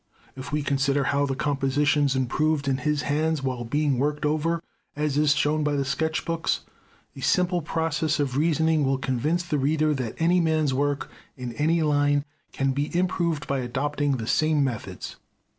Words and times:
If 0.35 0.51
we 0.51 0.63
consider 0.63 1.03
how 1.03 1.27
the 1.27 1.35
compositions 1.35 2.15
improved 2.15 2.67
in 2.67 2.77
his 2.77 3.03
hands, 3.03 3.43
while 3.43 3.63
being 3.63 3.99
worked 3.99 4.25
over, 4.25 4.63
as 4.95 5.15
is 5.15 5.35
shown 5.35 5.63
by 5.63 5.73
the 5.75 5.85
sketch 5.85 6.25
books, 6.25 6.61
a 7.15 7.21
simple 7.21 7.61
process 7.61 8.19
of 8.19 8.35
reasoning 8.35 8.83
will 8.83 8.97
convince 8.97 9.43
the 9.43 9.59
reader 9.59 9.93
that 9.93 10.15
any 10.17 10.39
man's 10.41 10.73
work, 10.73 11.11
in 11.37 11.53
any 11.53 11.83
line, 11.83 12.25
can 12.51 12.71
be 12.71 12.89
improved 12.97 13.45
by 13.45 13.59
adopting 13.59 14.17
the 14.17 14.25
same 14.25 14.63
methods. 14.63 15.17